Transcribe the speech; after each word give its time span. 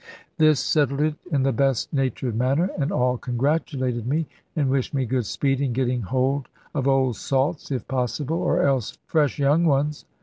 This 0.39 0.59
settled 0.59 1.01
it 1.01 1.13
in 1.31 1.43
the 1.43 1.51
best 1.53 1.93
natured 1.93 2.33
manner; 2.35 2.71
and 2.75 2.91
all 2.91 3.19
congratulated 3.19 4.07
me, 4.07 4.25
and 4.55 4.67
wished 4.67 4.95
me 4.95 5.05
good 5.05 5.27
speed 5.27 5.61
in 5.61 5.73
getting 5.73 6.01
hold 6.01 6.47
of 6.73 6.87
old 6.87 7.17
salts, 7.17 7.69
if 7.69 7.87
possible, 7.87 8.37
or 8.37 8.63
else 8.63 8.97
fresh 9.05 9.37
young 9.37 9.63
ones. 9.63 10.05